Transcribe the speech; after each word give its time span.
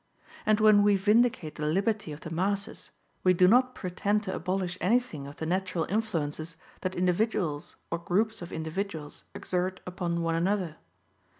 And 0.47 0.59
when 0.59 0.81
we 0.81 0.95
vindicate 0.95 1.53
the 1.53 1.67
liberty 1.67 2.11
of 2.11 2.21
the 2.21 2.31
masses, 2.31 2.89
we 3.23 3.35
do 3.35 3.47
not 3.47 3.75
pretend 3.75 4.23
to 4.23 4.33
abolish 4.33 4.75
anything 4.81 5.27
of 5.27 5.35
the 5.35 5.45
natural 5.45 5.85
influences 5.91 6.57
that 6.81 6.95
individuals 6.95 7.75
or 7.91 7.99
groups 7.99 8.41
of 8.41 8.51
individuals 8.51 9.25
exert 9.35 9.79
upon 9.85 10.23
one 10.23 10.33
another. 10.33 10.77